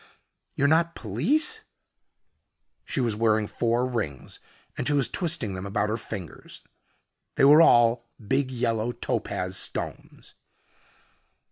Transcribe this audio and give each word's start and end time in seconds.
"You're 0.55 0.67
not 0.67 0.95
police" 0.95 1.63
She 2.85 2.99
was 2.99 3.15
wearing 3.15 3.45
four 3.45 3.85
rings 3.85 4.39
and 4.75 4.87
she 4.87 4.93
was 4.93 5.07
twisting 5.07 5.53
them 5.53 5.67
about 5.67 5.89
her 5.89 5.95
fingers. 5.97 6.63
They 7.35 7.45
were 7.45 7.61
all 7.61 8.09
big 8.27 8.49
yellow 8.49 8.93
topaz 8.93 9.57
stones. 9.57 10.33